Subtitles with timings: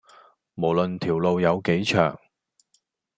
[0.55, 2.17] 無論條路有幾長